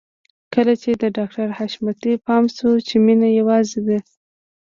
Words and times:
کله 0.53 0.73
چې 0.81 0.91
د 1.01 1.03
ډاکټر 1.17 1.47
حشمتي 1.57 2.13
پام 2.25 2.43
شو 2.55 2.71
چې 2.87 2.95
مينه 3.05 3.27
يوازې 3.39 3.79
ده. 3.87 3.97